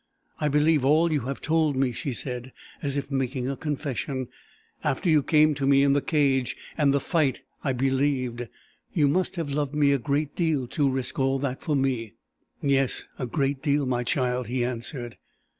[0.39, 4.29] "I believe all you have told me," she said, as if making a confession.
[4.83, 8.47] "After you came to me in the cage and the fight I believed.
[8.95, 12.13] You must have loved me a great deal to risk all that for me."
[12.63, 15.17] "Yes, a great deal, my child," he answered.